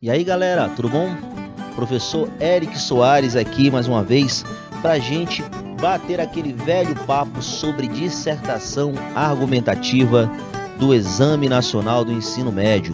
E 0.00 0.08
aí 0.12 0.22
galera, 0.22 0.68
tudo 0.68 0.88
bom? 0.88 1.08
Professor 1.74 2.30
Eric 2.40 2.78
Soares 2.78 3.34
aqui 3.34 3.68
mais 3.68 3.88
uma 3.88 4.00
vez 4.00 4.44
para 4.80 4.96
gente 5.00 5.42
bater 5.80 6.20
aquele 6.20 6.52
velho 6.52 6.94
papo 7.04 7.42
sobre 7.42 7.88
dissertação 7.88 8.92
argumentativa 9.16 10.30
do 10.78 10.94
Exame 10.94 11.48
Nacional 11.48 12.04
do 12.04 12.12
Ensino 12.12 12.52
Médio, 12.52 12.92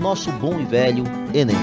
nosso 0.00 0.32
bom 0.32 0.58
e 0.58 0.64
velho 0.64 1.04
Enem. 1.34 1.56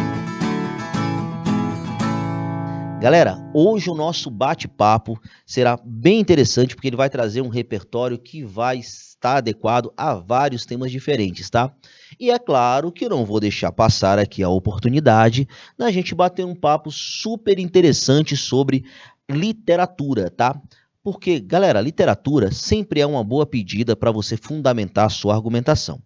Galera, 3.04 3.38
hoje 3.54 3.90
o 3.90 3.94
nosso 3.94 4.32
bate-papo 4.32 5.20
será 5.46 5.78
bem 5.84 6.22
interessante 6.22 6.74
porque 6.74 6.88
ele 6.88 6.96
vai 6.96 7.10
trazer 7.10 7.42
um 7.42 7.50
repertório 7.50 8.18
que 8.18 8.46
vai 8.46 8.78
estar 8.78 9.36
adequado 9.36 9.92
a 9.98 10.14
vários 10.14 10.66
temas 10.66 10.90
diferentes, 10.90 11.50
tá? 11.50 11.70
E 12.18 12.32
é 12.32 12.40
claro 12.40 12.94
que 12.94 13.04
eu 13.04 13.10
não 13.10 13.26
vou 13.26 13.42
deixar 13.42 13.74
passar 13.74 14.18
aqui 14.18 14.42
a 14.42 14.48
oportunidade 14.48 15.46
da 15.78 15.92
gente 15.92 16.16
bater 16.16 16.46
um 16.46 16.56
papo 16.56 16.90
super 16.92 17.60
interessante 17.60 18.38
sobre 18.38 18.86
literatura, 19.30 20.30
tá? 20.30 20.58
Porque, 21.04 21.42
galera, 21.42 21.82
literatura 21.82 22.54
sempre 22.54 23.02
é 23.02 23.06
uma 23.06 23.22
boa 23.22 23.46
pedida 23.46 23.98
para 23.98 24.14
você 24.14 24.38
fundamentar 24.38 25.08
a 25.08 25.10
sua 25.10 25.36
argumentação. 25.36 26.02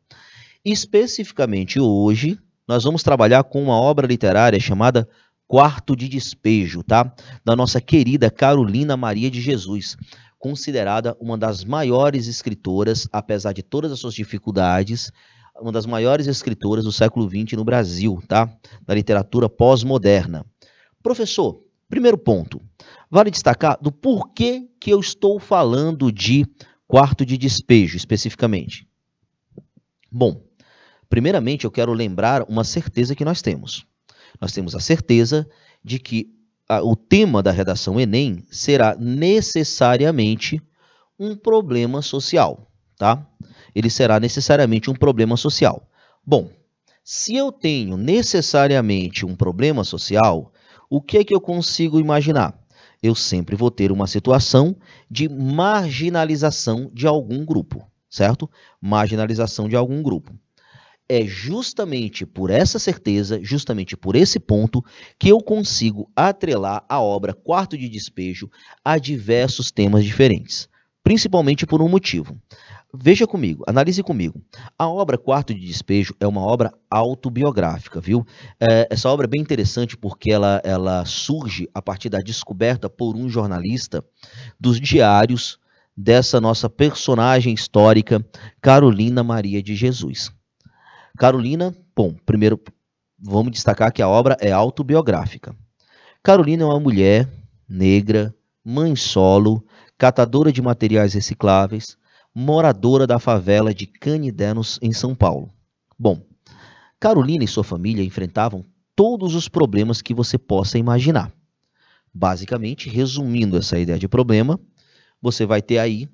Especificamente 0.66 1.80
hoje, 1.80 2.40
nós 2.68 2.84
vamos 2.84 3.04
trabalhar 3.04 3.44
com 3.44 3.64
uma 3.64 3.80
obra 3.80 4.08
literária 4.08 4.60
chamada 4.60 5.08
Quarto 5.48 5.96
de 5.96 6.10
Despejo, 6.10 6.84
tá? 6.84 7.14
Da 7.46 7.56
nossa 7.56 7.80
querida 7.80 8.30
Carolina 8.30 8.98
Maria 8.98 9.32
de 9.32 9.40
Jesus, 9.40 9.96
considerada 10.38 11.16
uma 11.20 11.38
das 11.38 11.64
maiores 11.64 12.28
escritoras, 12.28 13.08
apesar 13.12 13.54
de 13.54 13.64
todas 13.64 13.92
as 13.92 14.00
suas 14.00 14.14
dificuldades, 14.14 15.12
uma 15.60 15.72
das 15.72 15.86
maiores 15.86 16.28
escritoras 16.28 16.84
do 16.84 16.92
século 16.92 17.28
XX 17.30 17.54
no 17.54 17.64
Brasil, 17.64 18.22
tá? 18.28 18.50
Da 18.86 18.94
literatura 18.94 19.50
pós-moderna. 19.50 20.46
Professor, 21.02 21.64
primeiro 21.90 22.18
ponto. 22.18 22.62
Vale 23.10 23.32
destacar 23.32 23.78
do 23.82 23.92
porquê 23.92 24.68
que 24.80 24.92
eu 24.92 25.00
estou 25.00 25.40
falando 25.40 26.12
de 26.12 26.46
quarto 26.88 27.26
de 27.26 27.38
despejo, 27.38 27.98
especificamente. 27.98 28.88
Bom, 30.12 30.44
primeiramente 31.10 31.66
eu 31.66 31.72
quero 31.72 31.94
lembrar 31.94 32.44
uma 32.50 32.64
certeza 32.64 33.16
que 33.16 33.26
nós 33.26 33.42
temos. 33.42 33.86
Nós 34.40 34.52
temos 34.52 34.76
a 34.76 34.80
certeza 34.80 35.48
de 35.84 36.00
que 36.00 36.34
a, 36.68 36.82
o 36.82 36.96
tema 36.96 37.42
da 37.42 37.52
redação 37.52 38.00
Enem 38.00 38.44
será 38.52 38.96
necessariamente 38.96 40.62
um 41.20 41.36
problema 41.36 42.02
social, 42.02 42.70
tá? 42.98 43.26
ele 43.74 43.90
será 43.90 44.20
necessariamente 44.20 44.90
um 44.90 44.96
problema 44.96 45.38
social. 45.38 45.88
Bom, 46.26 46.50
se 47.04 47.36
eu 47.36 47.52
tenho 47.52 47.96
necessariamente 47.96 49.26
um 49.26 49.36
problema 49.36 49.84
social, 49.84 50.52
o 50.90 51.02
que 51.02 51.20
é 51.20 51.24
que 51.24 51.34
eu 51.34 51.40
consigo 51.40 52.00
imaginar? 52.00 52.58
Eu 53.02 53.14
sempre 53.14 53.56
vou 53.56 53.70
ter 53.70 53.92
uma 53.92 54.08
situação 54.08 54.76
de 55.10 55.30
marginalização 55.30 56.90
de 56.94 57.06
algum 57.06 57.46
grupo, 57.46 57.86
certo? 58.10 58.50
Marginalização 58.82 59.70
de 59.70 59.76
algum 59.76 60.02
grupo. 60.02 60.34
É 61.10 61.24
justamente 61.26 62.26
por 62.26 62.50
essa 62.50 62.78
certeza, 62.78 63.40
justamente 63.42 63.96
por 63.96 64.16
esse 64.16 64.40
ponto, 64.40 64.84
que 65.18 65.30
eu 65.30 65.40
consigo 65.40 66.12
atrelar 66.16 66.84
a 66.90 67.00
obra 67.00 67.34
Quarto 67.34 67.78
de 67.78 67.88
Despejo 67.88 68.50
a 68.84 68.98
diversos 68.98 69.72
temas 69.72 70.04
diferentes. 70.04 70.68
Principalmente 71.02 71.66
por 71.66 71.82
um 71.82 71.88
motivo. 71.88 72.38
Veja 72.94 73.28
comigo, 73.28 73.64
analise 73.68 74.02
comigo. 74.02 74.42
A 74.78 74.88
obra 74.90 75.18
Quarto 75.18 75.54
de 75.54 75.66
Despejo 75.66 76.14
é 76.20 76.28
uma 76.28 76.42
obra 76.42 76.74
autobiográfica, 76.90 78.02
viu? 78.02 78.26
É, 78.60 78.88
essa 78.90 79.10
obra 79.10 79.26
é 79.26 79.30
bem 79.30 79.42
interessante 79.42 79.96
porque 79.96 80.32
ela, 80.32 80.62
ela 80.64 81.06
surge 81.06 81.70
a 81.74 81.82
partir 81.82 82.10
da 82.10 82.20
descoberta 82.20 82.90
por 82.90 83.16
um 83.16 83.30
jornalista 83.30 84.04
dos 84.60 84.80
diários 84.80 85.60
dessa 85.96 86.40
nossa 86.40 86.70
personagem 86.70 87.54
histórica, 87.54 88.26
Carolina 88.62 89.24
Maria 89.24 89.62
de 89.62 89.76
Jesus. 89.76 90.32
Carolina, 91.18 91.76
bom, 91.96 92.14
primeiro 92.26 92.62
vamos 93.18 93.52
destacar 93.52 93.92
que 93.92 94.04
a 94.04 94.08
obra 94.08 94.38
é 94.40 94.52
autobiográfica. 94.52 95.56
Carolina 96.22 96.62
é 96.62 96.66
uma 96.68 96.80
mulher 96.80 97.28
negra, 97.68 98.34
mãe 98.64 98.96
solo, 98.96 99.66
catadora 99.98 100.52
de 100.52 100.62
materiais 100.62 101.16
recicláveis, 101.16 101.98
moradora 102.36 103.08
da 103.08 103.18
favela 103.18 103.74
de 103.74 103.88
Canidenos, 103.88 104.78
em 104.80 104.94
São 104.94 105.16
Paulo. 105.16 105.52
Bom, 105.98 106.22
Carolina 107.00 107.44
e 107.44 107.48
sua 107.48 107.64
família 107.64 108.04
enfrentavam 108.04 108.64
todos 108.96 109.34
os 109.34 109.50
problemas 109.50 110.04
que 110.04 110.14
você 110.14 110.38
possa 110.38 110.78
imaginar. 110.78 111.34
Basicamente, 112.14 112.90
resumindo 112.90 113.58
essa 113.58 113.80
ideia 113.80 113.98
de 113.98 114.08
problema, 114.08 114.60
você 115.20 115.48
vai 115.48 115.64
ter 115.64 115.80
aí 115.80 116.08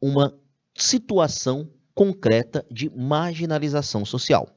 uma 0.00 0.34
situação 0.74 1.68
concreta 1.94 2.64
de 2.70 2.90
marginalização 2.90 4.04
social. 4.04 4.48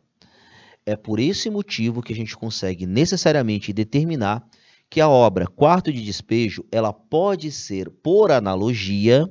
É 0.85 0.95
por 0.95 1.19
esse 1.19 1.49
motivo 1.49 2.01
que 2.01 2.13
a 2.13 2.15
gente 2.15 2.37
consegue 2.37 2.85
necessariamente 2.85 3.73
determinar 3.73 4.43
que 4.89 5.01
a 5.01 5.09
obra 5.09 5.47
Quarto 5.47 5.91
de 5.91 6.01
Despejo, 6.01 6.63
ela 6.71 6.93
pode 6.93 7.51
ser, 7.51 7.89
por 7.89 8.31
analogia, 8.31 9.27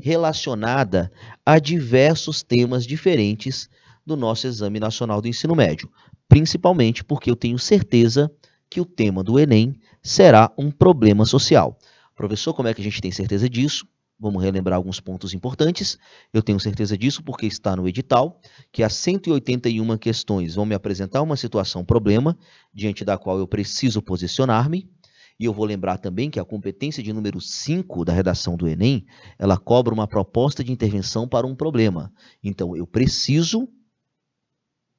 relacionada 0.00 1.10
a 1.44 1.58
diversos 1.58 2.42
temas 2.42 2.86
diferentes 2.86 3.68
do 4.04 4.16
nosso 4.16 4.46
Exame 4.46 4.78
Nacional 4.78 5.20
do 5.22 5.28
Ensino 5.28 5.54
Médio, 5.54 5.90
principalmente 6.28 7.02
porque 7.02 7.30
eu 7.30 7.36
tenho 7.36 7.58
certeza 7.58 8.30
que 8.68 8.80
o 8.80 8.84
tema 8.84 9.22
do 9.22 9.38
Enem 9.38 9.74
será 10.02 10.52
um 10.58 10.70
problema 10.70 11.24
social. 11.24 11.78
Professor, 12.14 12.52
como 12.52 12.68
é 12.68 12.74
que 12.74 12.80
a 12.80 12.84
gente 12.84 13.00
tem 13.00 13.10
certeza 13.10 13.48
disso? 13.48 13.86
Vamos 14.18 14.42
relembrar 14.42 14.76
alguns 14.76 15.00
pontos 15.00 15.34
importantes. 15.34 15.98
Eu 16.32 16.42
tenho 16.42 16.60
certeza 16.60 16.96
disso 16.96 17.22
porque 17.22 17.46
está 17.46 17.74
no 17.74 17.88
edital, 17.88 18.40
que 18.72 18.82
as 18.82 18.94
181 18.94 19.98
questões 19.98 20.54
vão 20.54 20.64
me 20.64 20.74
apresentar 20.74 21.20
uma 21.22 21.36
situação 21.36 21.84
problema, 21.84 22.38
diante 22.72 23.04
da 23.04 23.18
qual 23.18 23.38
eu 23.38 23.46
preciso 23.46 24.00
posicionar-me. 24.00 24.88
E 25.38 25.46
eu 25.46 25.52
vou 25.52 25.64
lembrar 25.64 25.98
também 25.98 26.30
que 26.30 26.38
a 26.38 26.44
competência 26.44 27.02
de 27.02 27.12
número 27.12 27.40
5 27.40 28.04
da 28.04 28.12
redação 28.12 28.56
do 28.56 28.68
Enem, 28.68 29.04
ela 29.36 29.58
cobra 29.58 29.92
uma 29.92 30.06
proposta 30.06 30.62
de 30.62 30.70
intervenção 30.70 31.26
para 31.26 31.44
um 31.44 31.56
problema. 31.56 32.12
Então, 32.42 32.76
eu 32.76 32.86
preciso 32.86 33.68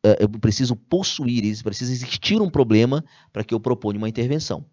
eh, 0.06 0.18
eu 0.20 0.30
preciso 0.30 0.76
possuir, 0.76 1.64
precisa 1.64 1.92
existir 1.92 2.40
um 2.40 2.50
problema 2.50 3.04
para 3.34 3.44
que 3.44 3.54
eu 3.54 3.60
proponha 3.60 3.98
uma 3.98 4.10
intervenção. 4.10 4.66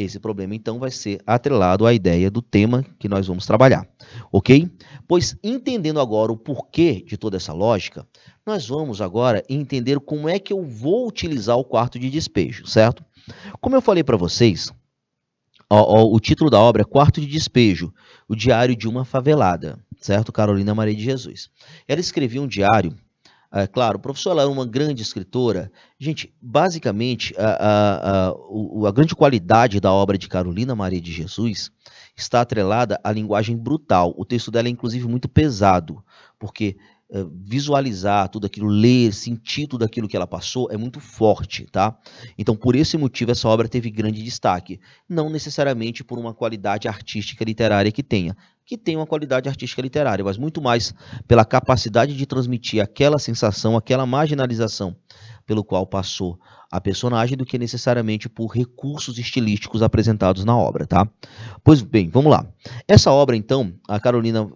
Esse 0.00 0.20
problema, 0.20 0.54
então, 0.54 0.78
vai 0.78 0.92
ser 0.92 1.20
atrelado 1.26 1.84
à 1.84 1.92
ideia 1.92 2.30
do 2.30 2.40
tema 2.40 2.84
que 3.00 3.08
nós 3.08 3.26
vamos 3.26 3.44
trabalhar, 3.44 3.84
ok? 4.30 4.70
Pois, 5.08 5.36
entendendo 5.42 5.98
agora 5.98 6.30
o 6.30 6.36
porquê 6.36 7.02
de 7.04 7.16
toda 7.16 7.36
essa 7.36 7.52
lógica, 7.52 8.06
nós 8.46 8.68
vamos 8.68 9.00
agora 9.00 9.42
entender 9.48 9.98
como 9.98 10.28
é 10.28 10.38
que 10.38 10.52
eu 10.52 10.62
vou 10.62 11.08
utilizar 11.08 11.56
o 11.56 11.64
quarto 11.64 11.98
de 11.98 12.08
despejo, 12.10 12.64
certo? 12.64 13.04
Como 13.60 13.74
eu 13.74 13.82
falei 13.82 14.04
para 14.04 14.16
vocês, 14.16 14.72
o, 15.68 16.14
o, 16.14 16.20
título 16.20 16.48
da 16.48 16.60
obra 16.60 16.82
é 16.82 16.84
Quarto 16.84 17.20
de 17.20 17.26
Despejo, 17.26 17.92
o 18.28 18.36
diário 18.36 18.76
de 18.76 18.86
uma 18.86 19.04
favelada, 19.04 19.80
certo? 20.00 20.30
Carolina 20.30 20.76
Maria 20.76 20.94
de 20.94 21.02
Jesus. 21.02 21.50
Ela 21.88 21.98
escrevia 21.98 22.40
um 22.40 22.46
diário, 22.46 22.96
é, 23.50 23.66
claro, 23.66 23.96
o 23.96 24.00
professor 24.00 24.32
ela 24.32 24.42
é 24.42 24.46
uma 24.46 24.66
grande 24.66 25.02
escritora. 25.02 25.72
Gente, 25.98 26.34
basicamente, 26.40 27.34
a, 27.38 27.48
a, 27.48 28.28
a, 28.28 28.88
a 28.88 28.92
grande 28.92 29.14
qualidade 29.14 29.80
da 29.80 29.90
obra 29.90 30.18
de 30.18 30.28
Carolina 30.28 30.74
Maria 30.74 31.00
de 31.00 31.12
Jesus 31.12 31.70
está 32.14 32.42
atrelada 32.42 33.00
à 33.02 33.10
linguagem 33.10 33.56
brutal. 33.56 34.14
O 34.18 34.24
texto 34.24 34.50
dela 34.50 34.68
é, 34.68 34.70
inclusive, 34.70 35.08
muito 35.08 35.28
pesado, 35.28 36.04
porque 36.38 36.76
visualizar 37.32 38.28
tudo 38.28 38.46
aquilo, 38.46 38.68
ler, 38.68 39.14
sentir 39.14 39.66
tudo 39.66 39.84
aquilo 39.84 40.06
que 40.06 40.16
ela 40.16 40.26
passou 40.26 40.68
é 40.70 40.76
muito 40.76 41.00
forte, 41.00 41.66
tá? 41.72 41.96
Então, 42.36 42.54
por 42.54 42.76
esse 42.76 42.98
motivo, 42.98 43.30
essa 43.30 43.48
obra 43.48 43.66
teve 43.66 43.90
grande 43.90 44.22
destaque. 44.22 44.78
Não 45.08 45.30
necessariamente 45.30 46.04
por 46.04 46.18
uma 46.18 46.34
qualidade 46.34 46.86
artística 46.86 47.44
literária 47.44 47.90
que 47.90 48.02
tenha, 48.02 48.36
que 48.66 48.76
tem 48.76 48.96
uma 48.96 49.06
qualidade 49.06 49.48
artística 49.48 49.80
literária, 49.80 50.22
mas 50.22 50.36
muito 50.36 50.60
mais 50.60 50.92
pela 51.26 51.46
capacidade 51.46 52.14
de 52.14 52.26
transmitir 52.26 52.82
aquela 52.82 53.18
sensação, 53.18 53.76
aquela 53.76 54.04
marginalização 54.04 54.94
pelo 55.46 55.64
qual 55.64 55.86
passou 55.86 56.38
a 56.70 56.78
personagem 56.78 57.38
do 57.38 57.46
que 57.46 57.58
necessariamente 57.58 58.28
por 58.28 58.48
recursos 58.48 59.18
estilísticos 59.18 59.82
apresentados 59.82 60.44
na 60.44 60.54
obra, 60.54 60.86
tá? 60.86 61.08
Pois 61.64 61.80
bem, 61.80 62.10
vamos 62.10 62.30
lá. 62.30 62.46
Essa 62.86 63.10
obra, 63.10 63.34
então, 63.34 63.72
a 63.88 63.98
Carolina 63.98 64.46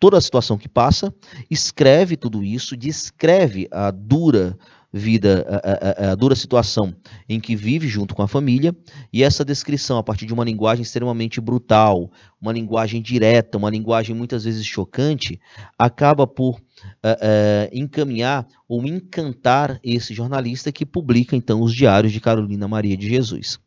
toda 0.00 0.16
a 0.18 0.20
situação 0.20 0.56
que 0.56 0.68
passa, 0.68 1.14
escreve 1.50 2.16
tudo 2.16 2.42
isso, 2.44 2.76
descreve 2.76 3.68
a 3.70 3.90
dura 3.90 4.56
vida, 4.92 5.44
a, 5.48 6.08
a, 6.08 6.12
a, 6.12 6.14
dura 6.14 6.34
situação 6.34 6.94
em 7.28 7.38
que 7.38 7.54
vive 7.54 7.86
junto 7.86 8.14
com 8.14 8.22
a 8.22 8.28
família, 8.28 8.74
e 9.12 9.22
essa 9.22 9.44
descrição, 9.44 9.98
a 9.98 10.02
partir 10.02 10.24
de 10.24 10.32
uma 10.32 10.44
linguagem 10.44 10.82
extremamente 10.82 11.40
brutal, 11.40 12.10
uma 12.40 12.52
linguagem 12.52 13.02
direta, 13.02 13.58
uma 13.58 13.68
linguagem 13.68 14.16
muitas 14.16 14.44
vezes 14.44 14.64
chocante, 14.64 15.38
acaba 15.78 16.26
por 16.26 16.54
uh, 16.54 16.58
uh, 16.58 17.68
encaminhar 17.70 18.46
ou 18.66 18.86
encantar 18.86 19.78
esse 19.82 20.14
jornalista 20.14 20.72
que 20.72 20.86
publica 20.86 21.36
então 21.36 21.60
os 21.60 21.74
diários 21.74 22.12
de 22.12 22.20
Carolina 22.20 22.66
Maria 22.66 22.96
de 22.96 23.08
Jesus. 23.08 23.58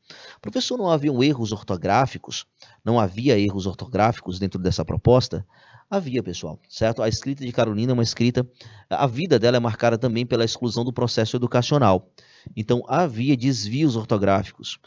Professor, 0.42 0.78
não 0.78 0.90
haviam 0.90 1.24
erros 1.24 1.52
ortográficos? 1.52 2.46
Não 2.84 3.00
havia 3.00 3.40
erros 3.40 3.68
ortográficos 3.68 4.40
dentro 4.40 4.60
dessa 4.60 4.84
proposta? 4.84 5.46
Havia, 5.92 6.24
pessoal, 6.24 6.58
certo? 6.70 7.04
A 7.04 7.10
escrita 7.10 7.46
de 7.46 7.52
Carolina 7.52 7.92
é 7.92 7.94
uma 7.94 8.02
escrita. 8.02 8.48
A 8.90 9.06
vida 9.06 9.38
dela 9.38 9.58
é 9.58 9.60
marcada 9.60 9.98
também 9.98 10.26
pela 10.26 10.46
exclusão 10.46 10.86
do 10.86 10.94
processo 10.94 11.36
educacional. 11.36 12.10
Então, 12.56 12.82
havia 12.88 13.36
desvios 13.36 13.98
ortográficos. 13.98 14.80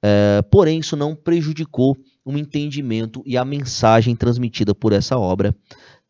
É, 0.00 0.40
porém, 0.42 0.78
isso 0.78 0.94
não 0.94 1.16
prejudicou 1.16 1.96
o 2.24 2.38
entendimento 2.38 3.24
e 3.26 3.36
a 3.36 3.44
mensagem 3.44 4.14
transmitida 4.14 4.72
por 4.72 4.92
essa 4.92 5.18
obra 5.18 5.52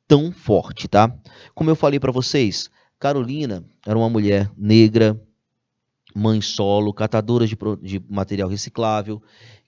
tão 0.06 0.30
forte, 0.30 0.86
tá? 0.86 1.10
Como 1.54 1.70
eu 1.70 1.74
falei 1.74 1.98
para 1.98 2.12
vocês, 2.12 2.68
Carolina 2.98 3.64
era 3.86 3.96
uma 3.96 4.10
mulher 4.10 4.50
negra, 4.54 5.18
mãe 6.14 6.42
solo, 6.42 6.92
catadora 6.92 7.46
de, 7.46 7.56
de 7.80 8.04
material 8.06 8.50
reciclável, 8.50 9.22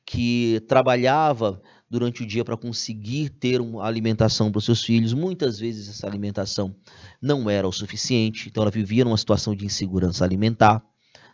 que 0.05 0.61
trabalhava 0.69 1.63
durante 1.95 2.25
o 2.25 2.27
dia 2.27 2.45
para 2.45 2.57
conseguir 2.57 3.31
ter 3.31 3.61
uma 3.61 3.85
alimentação 3.85 4.51
para 4.51 4.59
os 4.59 4.65
seus 4.65 4.83
filhos. 4.83 5.13
Muitas 5.13 5.61
vezes 5.61 5.89
essa 5.89 6.07
alimentação 6.07 6.75
não 7.23 7.49
era 7.49 7.69
o 7.69 7.73
suficiente, 7.73 8.49
então 8.49 8.65
ela 8.65 8.71
vivia 8.71 9.05
numa 9.05 9.17
situação 9.17 9.55
de 9.55 9.65
insegurança 9.65 10.25
alimentar, 10.25 10.85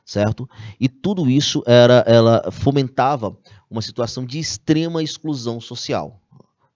certo? 0.04 0.46
E 0.78 0.86
tudo 0.86 1.30
isso 1.30 1.62
era, 1.66 2.04
ela 2.06 2.52
fomentava 2.52 3.34
uma 3.70 3.80
situação 3.80 4.26
de 4.26 4.38
extrema 4.38 5.02
exclusão 5.02 5.60
social. 5.60 6.20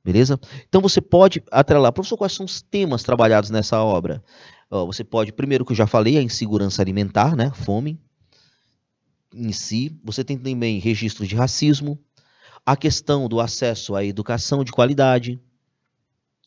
Beleza? 0.02 0.40
Então 0.66 0.80
você 0.80 1.00
pode 1.00 1.42
atrelar, 1.50 1.92
professor, 1.92 2.16
quais 2.16 2.32
são 2.32 2.46
os 2.46 2.62
temas 2.62 3.02
trabalhados 3.02 3.50
nessa 3.50 3.82
obra? 3.82 4.24
Você 4.70 5.04
pode, 5.04 5.30
primeiro 5.30 5.64
que 5.64 5.72
eu 5.72 5.76
já 5.76 5.86
falei, 5.86 6.16
a 6.16 6.22
insegurança 6.22 6.80
alimentar, 6.80 7.36
né? 7.36 7.52
Fome 7.54 8.00
em 9.34 9.52
si. 9.52 9.94
Você 10.02 10.24
tem 10.24 10.38
também 10.38 10.78
registros 10.78 11.28
de 11.28 11.36
racismo, 11.36 11.98
a 12.64 12.76
questão 12.76 13.28
do 13.28 13.40
acesso 13.40 13.94
à 13.94 14.04
educação 14.04 14.64
de 14.64 14.72
qualidade, 14.72 15.38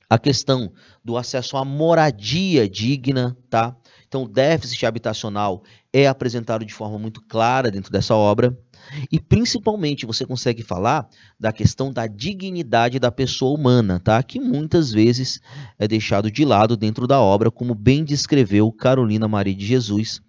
a 0.10 0.18
questão 0.18 0.72
do 1.04 1.18
acesso 1.18 1.58
à 1.58 1.66
moradia 1.66 2.68
digna, 2.68 3.38
tá? 3.50 3.76
Então, 4.08 4.24
o 4.24 4.28
déficit 4.28 4.86
habitacional 4.86 5.64
é 5.92 6.08
apresentado 6.08 6.64
de 6.64 6.74
forma 6.74 6.98
muito 6.98 7.22
clara 7.22 7.70
dentro 7.70 7.92
dessa 7.92 8.16
obra. 8.16 8.58
E 9.12 9.20
principalmente 9.20 10.06
você 10.06 10.26
consegue 10.26 10.64
falar 10.64 11.10
da 11.38 11.52
questão 11.52 11.92
da 11.92 12.08
dignidade 12.08 13.00
da 13.00 13.12
pessoa 13.12 13.58
humana, 13.58 14.00
tá? 14.00 14.24
Que 14.24 14.40
muitas 14.40 14.92
vezes 14.92 15.42
é 15.78 15.88
deixado 15.90 16.32
de 16.32 16.46
lado 16.46 16.78
dentro 16.78 17.06
da 17.06 17.20
obra, 17.20 17.52
como 17.52 17.76
bem 17.76 18.06
descreveu 18.06 18.72
Carolina 18.72 19.28
Maria 19.28 19.54
de 19.54 19.66
Jesus 19.66 20.22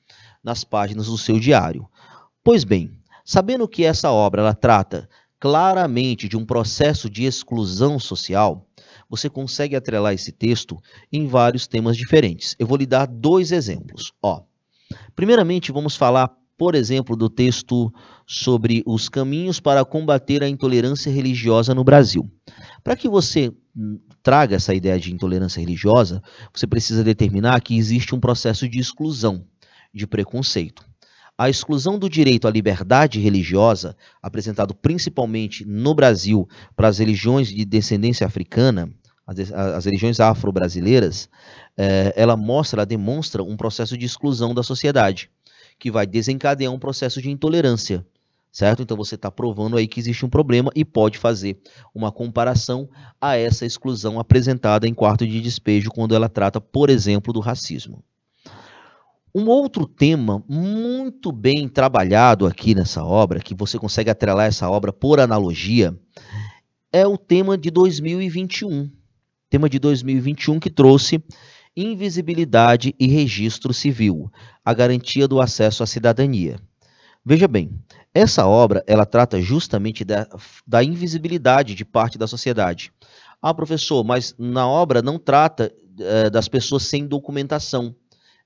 nas 0.43 0.65
páginas 0.65 1.07
do 1.07 1.17
seu 1.17 1.39
diário. 1.39 1.89
Pois 2.43 2.65
bem, 2.65 2.99
sabendo 3.25 3.69
que 3.69 3.85
essa 3.85 4.11
obra 4.11 4.43
ela 4.43 4.55
trata 4.55 5.09
claramente 5.41 6.29
de 6.29 6.37
um 6.37 6.45
processo 6.45 7.09
de 7.09 7.25
exclusão 7.25 7.99
social, 7.99 8.67
você 9.09 9.31
consegue 9.31 9.77
atrelar 9.77 10.13
esse 10.13 10.33
texto 10.33 10.77
em 11.13 11.27
vários 11.27 11.67
temas 11.67 11.97
diferentes. 11.97 12.55
Eu 12.59 12.67
vou 12.67 12.77
lhe 12.77 12.87
dar 12.87 13.07
dois 13.07 13.53
exemplos. 13.53 14.13
Ó, 14.23 14.43
primeiramente, 15.15 15.73
vamos 15.73 15.97
falar, 15.97 16.31
por 16.57 16.75
exemplo, 16.75 17.17
do 17.17 17.31
texto 17.31 17.93
sobre 18.27 18.83
os 18.85 19.09
caminhos 19.09 19.61
para 19.61 19.85
combater 19.85 20.43
a 20.43 20.49
intolerância 20.49 21.11
religiosa 21.11 21.75
no 21.75 21.85
Brasil. 21.85 22.31
Para 22.83 22.97
que 22.97 23.09
você 23.09 23.53
hum, 23.77 23.99
traga 24.23 24.57
essa 24.57 24.75
ideia 24.75 24.99
de 24.99 25.13
intolerância 25.13 25.61
religiosa, 25.61 26.23
você 26.53 26.67
precisa 26.67 27.05
determinar 27.05 27.61
que 27.61 27.77
existe 27.77 28.15
um 28.15 28.21
processo 28.21 28.69
de 28.69 28.79
exclusão, 28.79 29.45
de 29.95 30.07
preconceito 30.07 30.88
a 31.39 31.49
exclusão 31.49 31.97
do 31.97 32.11
direito 32.11 32.49
à 32.49 32.51
liberdade 32.51 33.21
religiosa, 33.21 33.97
apresentado 34.21 34.75
principalmente 34.75 35.65
no 35.65 35.95
Brasil 35.95 36.49
para 36.75 36.89
as 36.89 36.99
religiões 36.99 37.47
de 37.47 37.65
descendência 37.65 38.27
africana, 38.27 38.91
as, 39.25 39.53
as 39.53 39.85
religiões 39.85 40.19
afro-brasileiras, 40.19 41.29
é, 41.77 42.13
ela 42.17 42.37
mostra, 42.37 42.81
ela 42.81 42.87
demonstra 42.87 43.41
um 43.41 43.57
processo 43.57 43.97
de 43.97 44.05
exclusão 44.05 44.53
da 44.53 44.65
sociedade, 44.65 45.31
que 45.79 45.93
vai 45.93 46.09
desencadear 46.09 46.73
um 46.73 46.79
processo 46.79 47.23
de 47.23 47.31
intolerância, 47.31 48.05
certo? 48.51 48.83
Então 48.83 48.97
você 48.97 49.15
está 49.15 49.31
provando 49.31 49.77
aí 49.77 49.87
que 49.87 50.01
existe 50.01 50.27
um 50.27 50.29
problema 50.29 50.73
e 50.75 50.85
pode 50.85 51.19
fazer 51.19 51.57
uma 51.95 52.11
comparação 52.11 52.89
a 53.21 53.37
essa 53.37 53.65
exclusão 53.65 54.19
apresentada 54.19 54.89
em 54.89 54.95
quarto 54.95 55.25
de 55.25 55.41
despejo 55.41 55.91
quando 55.91 56.17
ela 56.17 56.29
trata, 56.29 56.61
por 56.61 56.91
exemplo, 56.91 57.33
do 57.33 57.39
racismo. 57.39 58.03
Um 59.39 59.47
outro 59.47 59.87
tema 59.87 60.43
muito 60.49 61.31
bem 61.31 61.69
trabalhado 61.69 62.45
aqui 62.45 62.75
nessa 62.75 63.05
obra, 63.05 63.39
que 63.39 63.55
você 63.55 63.79
consegue 63.79 64.11
atrelar 64.11 64.47
essa 64.47 64.69
obra 64.69 64.93
por 64.93 65.21
analogia, 65.21 65.97
é 66.93 67.07
o 67.07 67.17
tema 67.17 67.57
de 67.57 67.71
2021. 67.71 68.91
Tema 69.49 69.69
de 69.69 69.79
2021 69.79 70.59
que 70.59 70.69
trouxe 70.69 71.23
invisibilidade 71.77 72.97
e 72.99 73.07
registro 73.07 73.73
civil, 73.73 74.29
a 74.65 74.75
garantia 74.75 75.29
do 75.29 75.41
acesso 75.41 75.85
à 75.85 75.87
cidadania. 75.87 76.59
Veja 77.25 77.47
bem, 77.47 77.71
essa 78.13 78.45
obra 78.45 78.83
ela 78.89 79.07
trata 79.07 79.41
justamente 79.41 80.05
da, 80.05 80.27
da 80.67 80.83
invisibilidade 80.83 81.77
de 81.77 81.85
parte 81.85 82.19
da 82.19 82.27
sociedade. 82.27 82.93
Ah, 83.41 83.55
professor, 83.55 84.03
mas 84.03 84.35
na 84.37 84.67
obra 84.67 85.01
não 85.01 85.17
trata 85.17 85.73
é, 86.01 86.29
das 86.29 86.49
pessoas 86.49 86.83
sem 86.83 87.07
documentação. 87.07 87.95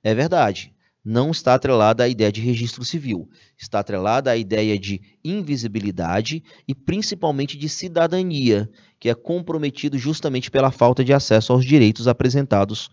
É 0.05 0.15
verdade. 0.15 0.71
Não 1.05 1.33
está 1.33 1.55
atrelada 1.55 2.05
à 2.05 2.09
ideia 2.09 2.31
de 2.31 2.41
registro 2.41 2.85
civil. 2.85 3.29
Está 3.59 3.81
atrelada 3.81 4.31
à 4.31 4.37
ideia 4.37 4.79
de 4.79 5.01
invisibilidade 5.25 6.45
e 6.67 6.75
principalmente 6.75 7.59
de 7.59 7.69
cidadania, 7.69 8.71
que 9.01 9.09
é 9.09 9.15
comprometido 9.15 9.99
justamente 9.99 10.49
pela 10.49 10.71
falta 10.71 11.05
de 11.05 11.13
acesso 11.13 11.53
aos 11.53 11.65
direitos 11.65 12.07
apresentados 12.07 12.89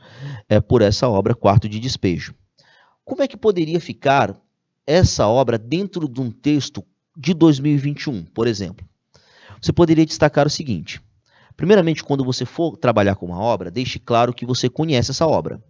é, 0.47 0.59
por 0.59 0.81
essa 0.81 1.07
obra 1.07 1.35
Quarto 1.35 1.69
de 1.69 1.79
Despejo. 1.79 2.33
Como 3.05 3.21
é 3.21 3.27
que 3.27 3.37
poderia 3.37 3.79
ficar 3.79 4.35
essa 4.87 5.27
obra 5.27 5.57
dentro 5.57 6.09
de 6.09 6.19
um 6.19 6.31
texto 6.31 6.83
de 7.15 7.35
2021, 7.35 8.25
por 8.25 8.47
exemplo? 8.47 8.87
Você 9.61 9.71
poderia 9.71 10.05
destacar 10.05 10.47
o 10.47 10.49
seguinte: 10.49 10.99
primeiramente, 11.55 12.03
quando 12.03 12.25
você 12.25 12.43
for 12.43 12.75
trabalhar 12.75 13.15
com 13.15 13.27
uma 13.27 13.39
obra, 13.39 13.69
deixe 13.69 13.99
claro 13.99 14.33
que 14.33 14.47
você 14.47 14.67
conhece 14.67 15.11
essa 15.11 15.27
obra. 15.27 15.61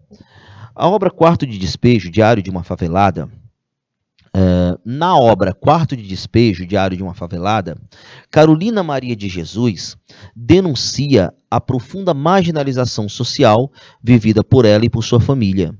A 0.81 0.87
obra 0.87 1.11
Quarto 1.11 1.45
de 1.45 1.57
Despejo, 1.57 2.09
Diário 2.09 2.41
de 2.41 2.49
uma 2.49 2.63
Favelada, 2.63 3.25
uh, 3.25 4.79
na 4.85 5.13
obra 5.13 5.53
Quarto 5.53 5.93
de 5.93 6.03
Despejo, 6.03 6.65
Diário 6.65 6.95
de 6.95 7.03
uma 7.03 7.13
Favelada, 7.13 7.77
Carolina 8.31 8.81
Maria 8.81 9.13
de 9.13 9.27
Jesus 9.27 9.97
denuncia 10.33 11.33
a 11.51 11.59
profunda 11.59 12.13
marginalização 12.13 13.09
social 13.09 13.69
vivida 14.01 14.41
por 14.41 14.63
ela 14.63 14.85
e 14.85 14.89
por 14.89 15.03
sua 15.03 15.19
família, 15.19 15.75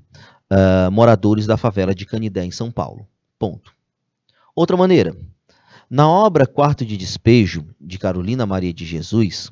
uh, 0.51 0.91
moradores 0.91 1.46
da 1.46 1.56
favela 1.56 1.96
de 1.96 2.06
Canidé, 2.06 2.44
em 2.44 2.51
São 2.51 2.70
Paulo. 2.70 3.08
Ponto. 3.39 3.72
Outra 4.53 4.75
maneira, 4.75 5.15
na 5.89 6.10
obra 6.10 6.46
Quarto 6.46 6.86
de 6.86 6.98
Despejo, 6.98 7.65
de 7.79 7.98
Carolina 7.98 8.46
Maria 8.46 8.74
de 8.74 8.84
Jesus, 8.86 9.50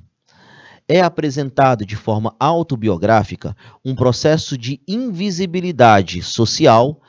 é 0.87 1.01
apresentado 1.01 1.85
de 1.85 1.95
forma 1.95 2.35
autobiográfica 2.39 3.55
um 3.83 3.93
processo 3.93 4.57
de 4.57 4.79
invisibilidade 4.87 6.21
social 6.21 7.01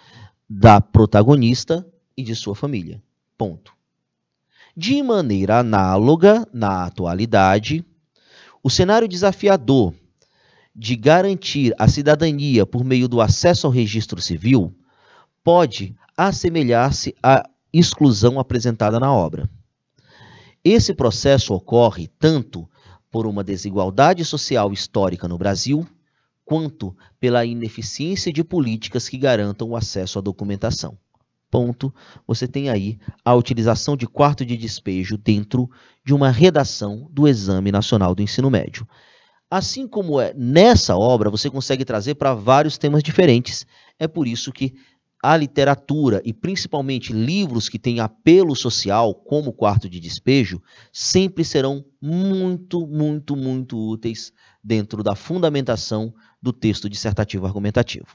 da 0.48 0.80
protagonista 0.80 1.86
e 2.16 2.22
de 2.22 2.34
sua 2.34 2.54
família. 2.54 3.02
Ponto. 3.36 3.72
De 4.76 5.02
maneira 5.02 5.58
análoga, 5.58 6.46
na 6.52 6.86
atualidade, 6.86 7.84
o 8.62 8.70
cenário 8.70 9.06
desafiador 9.06 9.94
de 10.74 10.96
garantir 10.96 11.74
a 11.78 11.88
cidadania 11.88 12.64
por 12.64 12.84
meio 12.84 13.08
do 13.08 13.20
acesso 13.20 13.66
ao 13.66 13.72
registro 13.72 14.20
civil 14.20 14.74
pode 15.42 15.94
assemelhar-se 16.16 17.14
à 17.22 17.48
exclusão 17.72 18.38
apresentada 18.38 18.98
na 18.98 19.12
obra. 19.12 19.48
Esse 20.64 20.94
processo 20.94 21.54
ocorre 21.54 22.08
tanto 22.18 22.68
por 23.10 23.26
uma 23.26 23.42
desigualdade 23.44 24.24
social 24.24 24.72
histórica 24.72 25.26
no 25.26 25.38
Brasil, 25.38 25.86
quanto 26.44 26.96
pela 27.20 27.44
ineficiência 27.44 28.32
de 28.32 28.42
políticas 28.42 29.08
que 29.08 29.18
garantam 29.18 29.68
o 29.68 29.76
acesso 29.76 30.18
à 30.18 30.22
documentação. 30.22 30.98
Ponto. 31.50 31.94
Você 32.26 32.46
tem 32.46 32.68
aí 32.68 32.98
a 33.24 33.34
utilização 33.34 33.96
de 33.96 34.06
quarto 34.06 34.44
de 34.44 34.56
despejo 34.56 35.16
dentro 35.16 35.68
de 36.04 36.12
uma 36.12 36.30
redação 36.30 37.08
do 37.10 37.26
Exame 37.26 37.72
Nacional 37.72 38.14
do 38.14 38.22
Ensino 38.22 38.50
Médio. 38.50 38.86
Assim 39.50 39.88
como 39.88 40.20
é 40.20 40.34
nessa 40.34 40.94
obra, 40.96 41.30
você 41.30 41.48
consegue 41.48 41.84
trazer 41.84 42.16
para 42.16 42.34
vários 42.34 42.76
temas 42.76 43.02
diferentes. 43.02 43.66
É 43.98 44.06
por 44.06 44.28
isso 44.28 44.52
que 44.52 44.74
a 45.22 45.36
literatura 45.36 46.22
e 46.24 46.32
principalmente 46.32 47.12
livros 47.12 47.68
que 47.68 47.78
têm 47.78 48.00
apelo 48.00 48.54
social, 48.54 49.14
como 49.14 49.52
Quarto 49.52 49.88
de 49.88 49.98
Despejo, 49.98 50.62
sempre 50.92 51.44
serão 51.44 51.84
muito, 52.00 52.86
muito, 52.86 53.34
muito 53.34 53.76
úteis 53.76 54.32
dentro 54.62 55.02
da 55.02 55.16
fundamentação 55.16 56.14
do 56.40 56.52
texto 56.52 56.88
dissertativo 56.88 57.46
argumentativo. 57.46 58.06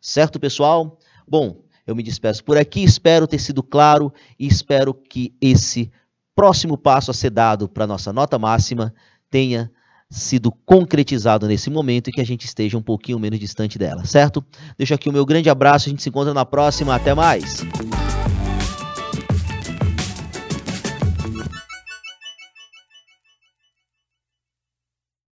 Certo, 0.00 0.38
pessoal? 0.38 0.98
Bom, 1.26 1.64
eu 1.86 1.96
me 1.96 2.02
despeço 2.02 2.44
por 2.44 2.58
aqui, 2.58 2.82
espero 2.82 3.26
ter 3.26 3.38
sido 3.38 3.62
claro 3.62 4.12
e 4.38 4.46
espero 4.46 4.92
que 4.92 5.34
esse 5.40 5.90
próximo 6.34 6.76
passo 6.76 7.10
a 7.10 7.14
ser 7.14 7.30
dado 7.30 7.68
para 7.68 7.84
a 7.84 7.86
nossa 7.86 8.12
nota 8.12 8.38
máxima 8.38 8.94
tenha 9.30 9.70
sido 10.12 10.52
concretizado 10.64 11.48
nesse 11.48 11.70
momento 11.70 12.08
e 12.08 12.12
que 12.12 12.20
a 12.20 12.26
gente 12.26 12.44
esteja 12.44 12.76
um 12.76 12.82
pouquinho 12.82 13.18
menos 13.18 13.38
distante 13.38 13.78
dela, 13.78 14.04
certo? 14.04 14.44
Deixo 14.76 14.94
aqui 14.94 15.08
o 15.08 15.12
meu 15.12 15.24
grande 15.24 15.48
abraço, 15.48 15.88
a 15.88 15.90
gente 15.90 16.02
se 16.02 16.08
encontra 16.10 16.34
na 16.34 16.44
próxima, 16.44 16.94
até 16.94 17.14
mais! 17.14 17.64